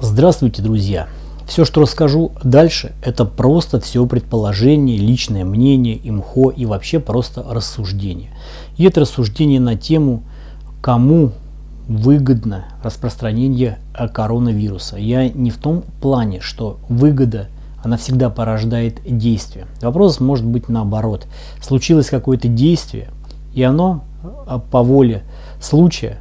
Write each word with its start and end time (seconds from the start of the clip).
Здравствуйте, 0.00 0.62
друзья! 0.62 1.08
Все, 1.48 1.64
что 1.64 1.80
расскажу 1.80 2.30
дальше, 2.44 2.92
это 3.02 3.24
просто 3.24 3.80
все 3.80 4.06
предположение, 4.06 4.96
личное 4.96 5.44
мнение, 5.44 5.98
имхо 6.00 6.50
и 6.50 6.66
вообще 6.66 7.00
просто 7.00 7.42
рассуждение. 7.42 8.30
И 8.76 8.84
это 8.84 9.00
рассуждение 9.00 9.58
на 9.58 9.74
тему, 9.74 10.22
кому 10.80 11.32
выгодно 11.88 12.66
распространение 12.80 13.80
коронавируса. 14.14 14.98
Я 14.98 15.28
не 15.28 15.50
в 15.50 15.58
том 15.58 15.82
плане, 16.00 16.40
что 16.42 16.78
выгода, 16.88 17.48
она 17.82 17.96
всегда 17.96 18.30
порождает 18.30 19.00
действие. 19.04 19.66
Вопрос 19.82 20.20
может 20.20 20.46
быть 20.46 20.68
наоборот. 20.68 21.26
Случилось 21.60 22.08
какое-то 22.08 22.46
действие, 22.46 23.08
и 23.52 23.64
оно 23.64 24.04
а, 24.46 24.60
по 24.60 24.84
воле 24.84 25.24
случая 25.60 26.18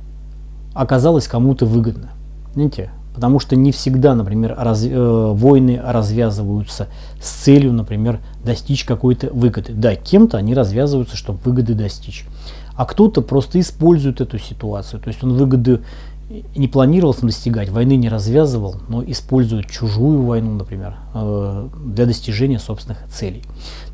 оказалось 0.73 1.27
кому-то 1.27 1.67
выгодно. 1.67 2.09
Знаете, 2.55 2.89
Потому 3.17 3.39
что 3.39 3.55
не 3.55 3.71
всегда, 3.71 4.13
например, 4.13 4.53
раз, 4.55 4.85
э, 4.85 5.31
войны 5.33 5.81
развязываются 5.83 6.85
с 7.19 7.27
целью, 7.27 7.73
например, 7.73 8.19
достичь 8.45 8.85
какой-то 8.85 9.33
выгоды. 9.33 9.73
Да, 9.73 9.95
кем-то 9.95 10.37
они 10.37 10.53
развязываются, 10.53 11.17
чтобы 11.17 11.39
выгоды 11.43 11.73
достичь. 11.73 12.25
А 12.75 12.85
кто-то 12.85 13.23
просто 13.23 13.59
использует 13.59 14.21
эту 14.21 14.37
ситуацию. 14.37 15.01
То 15.01 15.07
есть 15.07 15.23
он 15.23 15.33
выгоды 15.33 15.81
не 16.55 16.67
планировал 16.67 17.15
достигать, 17.19 17.69
войны 17.69 17.95
не 17.95 18.07
развязывал, 18.07 18.75
но 18.87 19.03
использует 19.03 19.65
чужую 19.65 20.21
войну, 20.21 20.51
например, 20.53 20.97
э, 21.15 21.69
для 21.87 22.05
достижения 22.05 22.59
собственных 22.59 22.99
целей. 23.11 23.41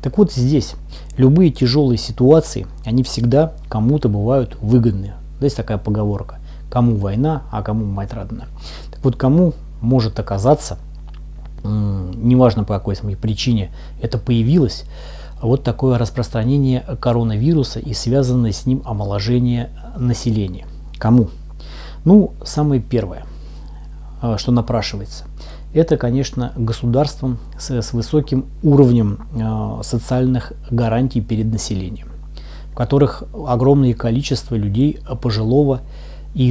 Так 0.02 0.18
вот 0.18 0.34
здесь 0.34 0.74
любые 1.16 1.50
тяжелые 1.50 1.96
ситуации, 1.96 2.66
они 2.84 3.02
всегда 3.04 3.54
кому-то 3.70 4.10
бывают 4.10 4.58
выгодны. 4.60 5.14
Здесь 5.38 5.54
такая 5.54 5.78
поговорка. 5.78 6.40
Кому 6.68 6.96
война, 6.96 7.44
а 7.50 7.62
кому 7.62 7.86
мать 7.86 8.12
родная. 8.12 8.48
Вот 9.04 9.16
кому 9.16 9.52
может 9.80 10.18
оказаться, 10.18 10.78
неважно 11.62 12.64
по 12.64 12.74
какой 12.74 12.96
причине 13.16 13.70
это 14.00 14.18
появилось, 14.18 14.84
вот 15.42 15.62
такое 15.62 15.98
распространение 15.98 16.80
коронавируса 17.00 17.80
и 17.80 17.92
связанное 17.92 18.52
с 18.52 18.64
ним 18.64 18.82
омоложение 18.84 19.70
населения. 19.98 20.66
Кому? 20.98 21.28
Ну, 22.06 22.32
самое 22.44 22.80
первое, 22.80 23.26
а, 24.22 24.38
что 24.38 24.52
напрашивается, 24.52 25.24
это, 25.74 25.98
конечно, 25.98 26.52
государством 26.56 27.38
с, 27.58 27.70
с 27.70 27.92
высоким 27.92 28.46
уровнем 28.62 29.26
э, 29.34 29.82
социальных 29.82 30.52
гарантий 30.70 31.20
перед 31.20 31.46
населением, 31.46 32.08
в 32.72 32.74
которых 32.74 33.24
огромное 33.46 33.92
количество 33.92 34.54
людей 34.54 35.00
пожилого 35.20 35.80
и 35.80 35.84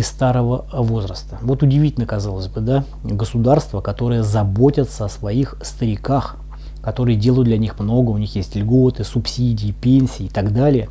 старого 0.02 0.66
возраста. 0.72 1.38
Вот 1.42 1.62
удивительно, 1.62 2.06
казалось 2.06 2.48
бы, 2.48 2.62
да, 2.62 2.86
государства, 3.04 3.82
которые 3.82 4.24
заботятся 4.24 5.06
о 5.06 5.10
своих 5.10 5.56
стариках, 5.62 6.38
которые 6.82 7.18
делают 7.18 7.48
для 7.48 7.58
них 7.58 7.80
много, 7.80 8.12
у 8.12 8.18
них 8.18 8.36
есть 8.36 8.56
льготы, 8.56 9.04
субсидии, 9.04 9.72
пенсии 9.72 10.26
и 10.26 10.30
так 10.30 10.54
далее, 10.54 10.90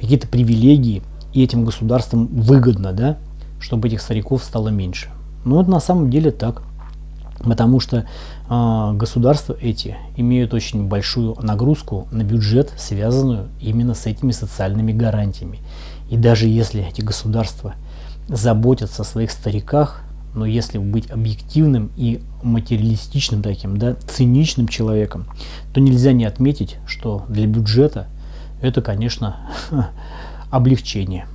какие-то 0.00 0.28
привилегии, 0.28 1.02
и 1.32 1.42
этим 1.42 1.64
государствам 1.64 2.26
выгодно, 2.26 2.92
да, 2.92 3.18
чтобы 3.60 3.88
этих 3.88 4.00
стариков 4.00 4.42
стало 4.42 4.68
меньше. 4.68 5.10
Но 5.44 5.60
это 5.60 5.70
на 5.70 5.80
самом 5.80 6.10
деле 6.10 6.30
так, 6.30 6.62
потому 7.40 7.80
что 7.80 8.04
э, 8.48 8.92
государства 8.94 9.56
эти 9.60 9.96
имеют 10.16 10.54
очень 10.54 10.86
большую 10.86 11.36
нагрузку 11.40 12.08
на 12.10 12.22
бюджет, 12.22 12.72
связанную 12.76 13.48
именно 13.60 13.94
с 13.94 14.06
этими 14.06 14.32
социальными 14.32 14.92
гарантиями. 14.92 15.58
И 16.08 16.16
даже 16.16 16.46
если 16.46 16.86
эти 16.88 17.00
государства– 17.00 17.74
заботятся 18.28 19.02
о 19.02 19.04
своих 19.04 19.30
стариках, 19.30 20.02
но 20.34 20.46
если 20.46 20.78
быть 20.78 21.10
объективным 21.10 21.90
и 21.96 22.20
материалистичным 22.42 23.42
таким, 23.42 23.76
да, 23.78 23.94
циничным 23.94 24.68
человеком, 24.68 25.26
то 25.72 25.80
нельзя 25.80 26.12
не 26.12 26.24
отметить, 26.24 26.76
что 26.86 27.24
для 27.28 27.46
бюджета 27.46 28.06
это, 28.60 28.82
конечно, 28.82 29.36
облегчение. 30.50 31.26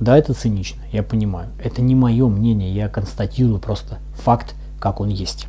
Да, 0.00 0.16
это 0.16 0.32
цинично, 0.32 0.80
я 0.92 1.02
понимаю. 1.02 1.48
Это 1.62 1.82
не 1.82 1.94
мое 1.94 2.28
мнение, 2.28 2.72
я 2.72 2.88
констатирую 2.88 3.58
просто 3.58 3.98
факт, 4.14 4.54
как 4.78 5.00
он 5.00 5.08
есть. 5.08 5.46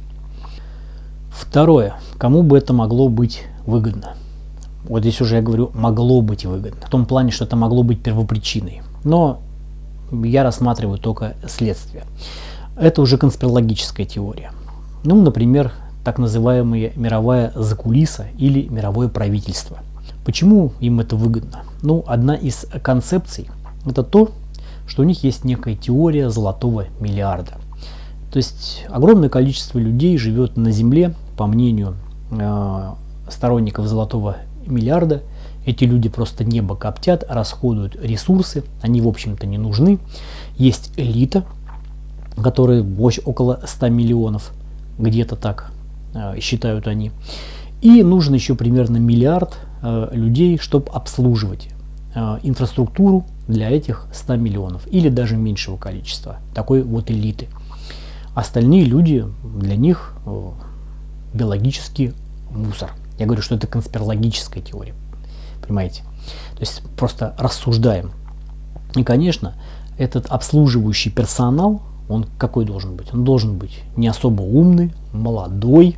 Второе. 1.30 1.96
Кому 2.18 2.42
бы 2.42 2.58
это 2.58 2.74
могло 2.74 3.10
быть 3.10 3.44
выгодно? 3.66 4.16
Вот 4.84 5.02
здесь 5.02 5.22
уже 5.22 5.36
я 5.36 5.42
говорю, 5.42 5.72
могло 5.74 6.22
быть 6.22 6.46
выгодно. 6.46 6.82
В 6.86 6.90
том 6.90 7.06
плане, 7.06 7.32
что 7.32 7.46
это 7.46 7.56
могло 7.56 7.84
быть 7.84 8.02
первопричиной. 8.02 8.82
Но 9.04 9.42
я 10.12 10.44
рассматриваю 10.44 10.98
только 10.98 11.36
следствие. 11.48 12.04
Это 12.76 13.02
уже 13.02 13.18
конспирологическая 13.18 14.06
теория. 14.06 14.52
Ну, 15.04 15.22
например, 15.22 15.72
так 16.04 16.18
называемая 16.18 16.94
мировая 16.96 17.52
закулиса 17.56 18.28
или 18.38 18.68
мировое 18.70 19.10
правительство. 19.10 19.80
Почему 20.26 20.74
им 20.80 21.00
это 21.00 21.16
выгодно? 21.16 21.64
Ну, 21.82 22.04
одна 22.08 22.36
из 22.36 22.66
концепций– 22.82 23.50
это 23.86 24.04
то, 24.04 24.32
что 24.88 25.02
у 25.02 25.06
них 25.06 25.24
есть 25.24 25.44
некая 25.44 25.76
теория 25.76 26.30
золотого 26.30 26.86
миллиарда. 27.00 27.54
То 28.32 28.38
есть 28.38 28.86
огромное 28.90 29.30
количество 29.30 29.80
людей 29.80 30.18
живет 30.18 30.58
на 30.58 30.72
Земле, 30.72 31.16
по 31.38 31.48
мнению 31.48 31.96
э, 32.32 32.92
сторонников 33.30 33.88
золотого 33.88 34.38
миллиарда– 34.66 35.22
эти 35.66 35.84
люди 35.84 36.10
просто 36.10 36.44
небо 36.44 36.76
коптят, 36.76 37.24
расходуют 37.30 37.96
ресурсы, 38.02 38.64
они 38.82 39.02
в 39.02 39.08
общем-то 39.08 39.46
не 39.46 39.58
нужны. 39.58 40.00
Есть 40.58 40.92
элита, 40.98 41.46
которая 42.42 42.86
около 43.26 43.62
100 43.66 43.90
миллионов, 43.90 44.52
где-то 44.98 45.36
так 45.36 45.72
э, 46.14 46.40
считают 46.40 46.88
они. 46.88 47.12
И 47.82 48.04
нужен 48.04 48.34
еще 48.34 48.56
примерно 48.56 48.98
миллиард 48.98 49.58
э, 49.82 50.10
людей, 50.12 50.58
чтобы 50.58 50.92
обслуживать 50.92 51.70
э, 52.16 52.40
инфраструктуру 52.44 53.26
для 53.48 53.70
этих 53.70 54.08
100 54.14 54.36
миллионов 54.38 54.88
или 54.88 55.10
даже 55.10 55.36
меньшего 55.36 55.78
количества 55.78 56.38
такой 56.54 56.84
вот 56.84 57.12
элиты. 57.12 57.48
Остальные 58.34 58.86
люди, 58.86 59.26
для 59.44 59.76
них 59.76 60.14
биологический 61.34 62.14
мусор. 62.52 62.92
Я 63.18 63.26
говорю, 63.26 63.42
что 63.42 63.56
это 63.56 63.68
конспирологическая 63.68 64.64
теория 64.64 64.94
понимаете? 65.70 66.04
То 66.56 66.62
есть 66.62 66.82
просто 66.98 67.36
рассуждаем. 67.38 68.12
И, 68.96 69.04
конечно, 69.04 69.54
этот 69.98 70.26
обслуживающий 70.26 71.12
персонал, 71.12 71.82
он 72.10 72.26
какой 72.38 72.66
должен 72.66 72.96
быть? 72.96 73.14
Он 73.14 73.24
должен 73.24 73.58
быть 73.58 73.84
не 73.96 74.08
особо 74.08 74.42
умный, 74.42 74.94
молодой. 75.14 75.98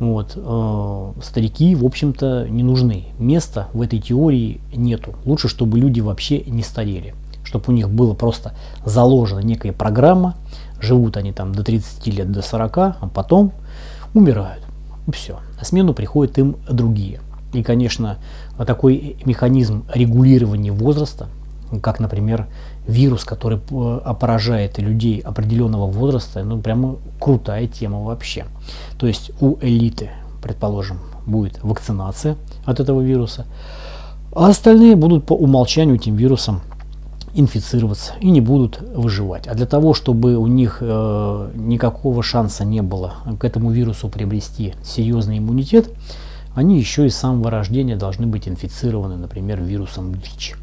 Вот, 0.00 0.32
э, 0.36 1.12
старики, 1.22 1.74
в 1.74 1.84
общем-то, 1.84 2.48
не 2.48 2.62
нужны. 2.62 3.06
Места 3.18 3.68
в 3.72 3.82
этой 3.82 4.00
теории 4.00 4.60
нету. 4.74 5.14
Лучше, 5.24 5.48
чтобы 5.48 5.78
люди 5.78 6.00
вообще 6.00 6.40
не 6.40 6.62
старели. 6.62 7.14
Чтобы 7.44 7.66
у 7.68 7.72
них 7.72 7.88
было 7.88 8.14
просто 8.14 8.54
заложена 8.84 9.40
некая 9.40 9.72
программа. 9.72 10.34
Живут 10.80 11.16
они 11.16 11.32
там 11.32 11.54
до 11.54 11.62
30 11.62 12.06
лет, 12.08 12.30
до 12.30 12.42
40, 12.42 12.78
а 12.78 13.10
потом 13.12 13.52
умирают. 14.14 14.64
И 15.06 15.12
все. 15.12 15.38
На 15.58 15.64
смену 15.64 15.94
приходят 15.94 16.36
им 16.38 16.56
другие. 16.68 17.20
И, 17.52 17.62
конечно, 17.62 18.18
такой 18.66 19.16
механизм 19.24 19.84
регулирования 19.92 20.72
возраста, 20.72 21.28
как, 21.82 22.00
например, 22.00 22.46
вирус, 22.86 23.24
который 23.24 23.58
э, 23.70 24.14
поражает 24.18 24.78
людей 24.78 25.20
определенного 25.20 25.86
возраста, 25.86 26.42
ну, 26.42 26.60
прямо 26.60 26.96
крутая 27.20 27.66
тема 27.66 28.02
вообще. 28.02 28.46
То 28.98 29.06
есть 29.06 29.30
у 29.40 29.56
элиты, 29.60 30.10
предположим, 30.42 30.98
будет 31.26 31.62
вакцинация 31.62 32.36
от 32.64 32.80
этого 32.80 33.00
вируса, 33.02 33.46
а 34.34 34.48
остальные 34.48 34.96
будут 34.96 35.24
по 35.24 35.34
умолчанию 35.34 35.96
этим 35.96 36.16
вирусом 36.16 36.62
инфицироваться 37.34 38.14
и 38.20 38.30
не 38.30 38.40
будут 38.40 38.80
выживать. 38.80 39.46
А 39.46 39.54
для 39.54 39.66
того, 39.66 39.94
чтобы 39.94 40.36
у 40.36 40.46
них 40.46 40.78
э, 40.80 41.50
никакого 41.54 42.22
шанса 42.22 42.64
не 42.64 42.82
было 42.82 43.14
к 43.38 43.44
этому 43.44 43.70
вирусу 43.70 44.08
приобрести 44.08 44.74
серьезный 44.82 45.38
иммунитет, 45.38 45.90
они 46.58 46.76
еще 46.76 47.06
и 47.06 47.08
с 47.08 47.16
самого 47.16 47.52
рождения 47.52 47.94
должны 47.94 48.26
быть 48.26 48.48
инфицированы, 48.48 49.16
например, 49.16 49.62
вирусом 49.62 50.10
ВИЧ. 50.10 50.56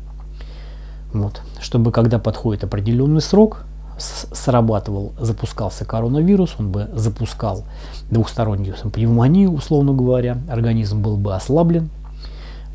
Вот. 1.14 1.40
Чтобы 1.62 1.94
когда 1.94 2.20
подходит 2.20 2.66
определенный 2.66 3.22
срок, 3.22 3.64
срабатывал, 3.98 5.14
запускался 5.18 5.86
коронавирус, 5.86 6.56
он 6.60 6.70
бы 6.70 6.90
запускал 6.94 7.64
двухстороннюю 8.12 8.76
пневмонию, 8.92 9.54
условно 9.54 9.94
говоря, 9.94 10.38
организм 10.50 11.02
был 11.02 11.16
бы 11.16 11.34
ослаблен, 11.34 11.90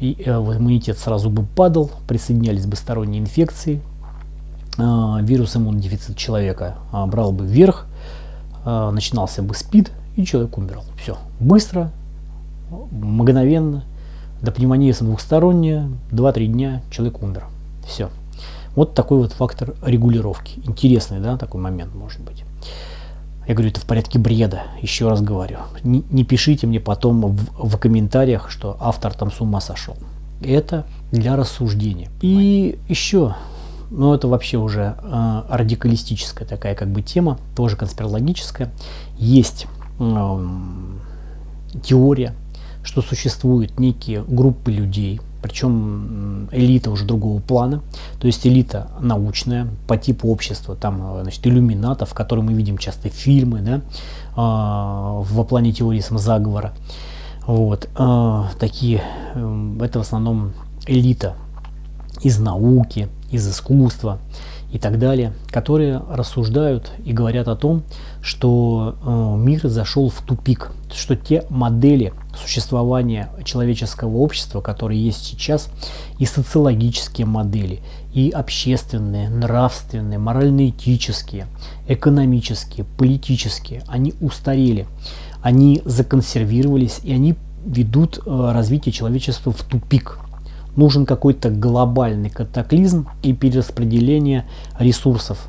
и 0.00 0.16
э, 0.24 0.30
иммунитет 0.30 0.96
сразу 0.96 1.28
бы 1.28 1.42
падал, 1.44 1.90
присоединялись 2.08 2.64
бы 2.64 2.74
сторонние 2.76 3.20
инфекции, 3.20 3.82
э, 4.78 5.16
вирус 5.20 5.54
иммунодефицит 5.56 6.16
человека 6.16 6.76
э, 6.90 7.04
брал 7.04 7.32
бы 7.32 7.44
вверх, 7.44 7.84
э, 8.64 8.90
начинался 8.90 9.42
бы 9.42 9.54
СПИД, 9.54 9.92
и 10.16 10.24
человек 10.24 10.56
умирал. 10.56 10.84
Все, 10.98 11.18
быстро, 11.38 11.92
мгновенно, 12.90 13.84
до 14.42 14.52
пневмонии 14.52 14.92
двухсторонняя, 14.92 15.88
2-3 16.10 16.46
дня 16.46 16.82
человек 16.90 17.22
умер. 17.22 17.44
Все. 17.86 18.08
Вот 18.74 18.94
такой 18.94 19.18
вот 19.18 19.32
фактор 19.32 19.74
регулировки. 19.84 20.60
Интересный, 20.64 21.20
да, 21.20 21.36
такой 21.36 21.60
момент 21.60 21.94
может 21.94 22.20
быть. 22.20 22.44
Я 23.46 23.54
говорю, 23.54 23.70
это 23.70 23.80
в 23.80 23.84
порядке 23.84 24.18
бреда, 24.18 24.62
еще 24.80 25.08
раз 25.08 25.22
говорю. 25.22 25.58
Не, 25.82 26.04
не 26.10 26.24
пишите 26.24 26.66
мне 26.66 26.78
потом 26.78 27.20
в, 27.20 27.68
в 27.68 27.78
комментариях, 27.78 28.50
что 28.50 28.76
автор 28.80 29.12
там 29.12 29.32
с 29.32 29.40
ума 29.40 29.60
сошел. 29.60 29.96
Это 30.40 30.86
для 31.10 31.36
рассуждения. 31.36 32.10
И 32.20 32.78
еще, 32.88 33.34
ну 33.90 34.14
это 34.14 34.28
вообще 34.28 34.56
уже 34.56 34.94
э, 35.02 35.42
радикалистическая 35.48 36.46
такая 36.46 36.74
как 36.74 36.88
бы 36.88 37.02
тема, 37.02 37.38
тоже 37.56 37.76
конспирологическая. 37.76 38.70
Есть 39.18 39.66
э, 39.98 40.46
теория, 41.82 42.34
что 42.82 43.02
существуют 43.02 43.78
некие 43.78 44.22
группы 44.22 44.70
людей, 44.72 45.20
причем 45.42 46.48
элита 46.52 46.90
уже 46.90 47.04
другого 47.04 47.40
плана, 47.40 47.82
то 48.20 48.26
есть 48.26 48.46
элита 48.46 48.90
научная 49.00 49.68
по 49.86 49.96
типу 49.96 50.28
общества, 50.28 50.76
там, 50.76 51.20
значит, 51.22 51.46
иллюминатов, 51.46 52.12
которые 52.14 52.44
мы 52.44 52.52
видим 52.52 52.78
часто 52.78 53.08
фильмы, 53.08 53.60
да, 53.60 53.76
э, 53.76 53.80
во 54.36 55.44
плане 55.44 55.72
теории 55.72 56.00
самозаговора. 56.00 56.72
Вот, 57.46 57.88
э, 57.96 58.42
такие, 58.58 59.02
э, 59.34 59.76
это 59.80 59.98
в 59.98 60.02
основном 60.02 60.52
элита 60.86 61.34
из 62.22 62.38
науки, 62.38 63.08
из 63.30 63.48
искусства 63.48 64.18
и 64.72 64.78
так 64.78 64.98
далее, 64.98 65.32
которые 65.50 66.02
рассуждают 66.10 66.92
и 67.04 67.12
говорят 67.12 67.48
о 67.48 67.56
том, 67.56 67.82
что 68.22 68.96
э, 69.02 69.36
мир 69.38 69.66
зашел 69.66 70.10
в 70.10 70.20
тупик, 70.22 70.70
что 70.92 71.16
те 71.16 71.44
модели 71.48 72.12
существования 72.36 73.30
человеческого 73.44 74.16
общества, 74.18 74.60
которые 74.60 75.04
есть 75.04 75.24
сейчас, 75.24 75.68
и 76.18 76.26
социологические 76.26 77.26
модели, 77.26 77.80
и 78.12 78.30
общественные, 78.30 79.28
нравственные, 79.28 80.18
морально-этические, 80.18 81.46
экономические, 81.88 82.84
политические, 82.96 83.82
они 83.86 84.14
устарели, 84.20 84.86
они 85.42 85.82
законсервировались, 85.84 87.00
и 87.02 87.12
они 87.12 87.36
ведут 87.64 88.20
э, 88.24 88.50
развитие 88.52 88.92
человечества 88.92 89.52
в 89.52 89.62
тупик. 89.62 90.18
Нужен 90.76 91.04
какой-то 91.04 91.50
глобальный 91.50 92.30
катаклизм 92.30 93.08
и 93.22 93.32
перераспределение 93.32 94.46
ресурсов, 94.78 95.48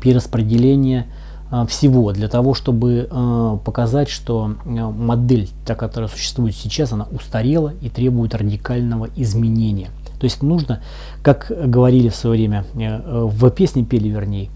перераспределение 0.00 1.06
э, 1.06 1.21
всего 1.68 2.12
для 2.12 2.28
того, 2.28 2.54
чтобы 2.54 3.08
э, 3.10 3.58
показать, 3.64 4.08
что 4.08 4.54
э, 4.64 4.68
модель, 4.68 5.50
та, 5.66 5.74
которая 5.74 6.08
существует 6.08 6.54
сейчас, 6.54 6.92
она 6.92 7.06
устарела 7.12 7.74
и 7.82 7.90
требует 7.90 8.34
радикального 8.34 9.08
изменения. 9.16 9.90
То 10.18 10.24
есть 10.24 10.42
нужно, 10.42 10.82
как 11.22 11.52
говорили 11.66 12.08
в 12.08 12.16
свое 12.16 12.38
время, 12.38 12.64
э, 12.74 13.00
в 13.04 13.50
песне 13.50 13.84
пели 13.84 14.08
вернее, 14.08 14.48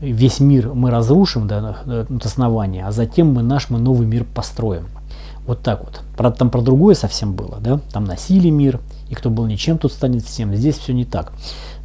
весь 0.00 0.40
мир 0.40 0.74
мы 0.74 0.90
разрушим 0.90 1.46
до, 1.46 1.76
до 1.86 2.26
основания, 2.26 2.86
а 2.86 2.90
затем 2.90 3.32
мы 3.32 3.42
наш 3.42 3.70
мы 3.70 3.78
новый 3.78 4.06
мир 4.06 4.24
построим. 4.24 4.88
Вот 5.46 5.62
так 5.62 5.80
вот. 5.80 6.02
Правда, 6.16 6.38
там 6.38 6.50
про 6.50 6.60
другое 6.60 6.94
совсем 6.94 7.34
было, 7.34 7.58
да? 7.60 7.80
Там 7.92 8.04
насилие 8.04 8.52
мир, 8.52 8.80
и 9.10 9.14
кто 9.14 9.28
был 9.28 9.46
ничем, 9.46 9.78
тот 9.78 9.92
станет 9.92 10.24
всем. 10.24 10.54
Здесь 10.54 10.78
все 10.78 10.92
не 10.92 11.04
так. 11.04 11.32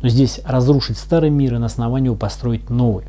Но 0.01 0.09
здесь 0.09 0.42
разрушить 0.45 0.98
старый 0.98 1.30
мир 1.30 1.56
и 1.56 1.57
на 1.57 1.65
основании 1.65 2.07
его 2.07 2.15
построить 2.15 2.69
новый. 2.69 3.06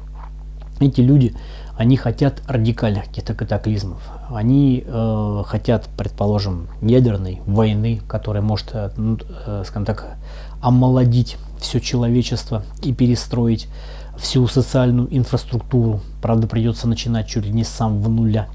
Эти 0.80 1.00
люди, 1.00 1.34
они 1.76 1.96
хотят 1.96 2.42
радикальных 2.46 3.06
каких-то 3.06 3.34
катаклизмов. 3.34 4.00
Они 4.30 4.84
э, 4.86 5.42
хотят, 5.46 5.88
предположим, 5.96 6.68
ядерной 6.80 7.40
войны, 7.46 8.00
которая 8.08 8.42
может, 8.42 8.70
э, 8.72 8.90
ну, 8.96 9.18
э, 9.46 9.64
скажем 9.66 9.84
так, 9.84 10.16
омолодить 10.60 11.36
все 11.60 11.80
человечество 11.80 12.62
и 12.82 12.92
перестроить 12.92 13.68
всю 14.16 14.46
социальную 14.48 15.08
инфраструктуру. 15.16 16.00
Правда, 16.22 16.46
придется 16.46 16.88
начинать 16.88 17.28
чуть 17.28 17.44
ли 17.44 17.52
не 17.52 17.64
с 17.64 17.68
самого 17.68 18.08
нуля 18.08 18.48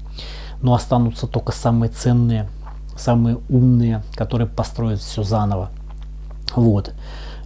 но 0.64 0.72
останутся 0.72 1.26
только 1.26 1.52
самые 1.52 1.90
ценные, 1.90 2.48
самые 2.96 3.38
умные, 3.50 4.02
которые 4.14 4.48
построят 4.48 4.98
все 5.00 5.22
заново. 5.22 5.70
Вот. 6.56 6.94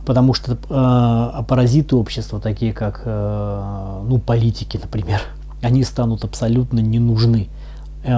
Потому 0.09 0.33
что 0.33 0.53
э, 0.55 1.43
паразиты 1.47 1.95
общества, 1.95 2.41
такие 2.41 2.73
как 2.73 3.03
э, 3.05 4.03
ну, 4.09 4.19
политики, 4.19 4.81
например, 4.83 5.21
они 5.63 5.85
станут 5.85 6.25
абсолютно 6.25 6.79
не 6.79 6.99
нужны. 6.99 7.49
Э, 8.05 8.15